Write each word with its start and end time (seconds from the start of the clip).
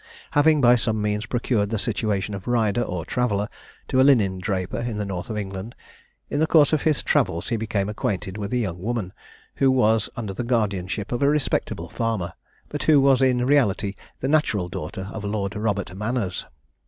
Having 0.31 0.61
by 0.61 0.75
some 0.77 0.99
means 0.99 1.27
procured 1.27 1.69
the 1.69 1.77
situation 1.77 2.33
of 2.33 2.47
rider 2.47 2.81
or 2.81 3.05
traveller 3.05 3.47
to 3.87 4.01
a 4.01 4.01
linen 4.01 4.39
draper 4.39 4.79
in 4.79 4.97
the 4.97 5.05
north 5.05 5.29
of 5.29 5.37
England, 5.37 5.75
in 6.27 6.39
the 6.39 6.47
course 6.47 6.73
of 6.73 6.81
his 6.81 7.03
travels 7.03 7.49
he 7.49 7.55
became 7.55 7.87
acquainted 7.87 8.35
with 8.35 8.51
a 8.51 8.57
young 8.57 8.81
woman, 8.81 9.13
who 9.57 9.69
was 9.69 10.09
under 10.17 10.33
the 10.33 10.43
guardianship 10.43 11.11
of 11.11 11.21
a 11.21 11.29
respectable 11.29 11.87
farmer, 11.89 12.33
but 12.67 12.81
who 12.89 12.99
was 12.99 13.21
in 13.21 13.45
reality 13.45 13.93
the 14.21 14.27
natural 14.27 14.69
daughter 14.69 15.07
of 15.13 15.23
Lord 15.23 15.55
Robert 15.55 15.93
Manners. 15.95 16.45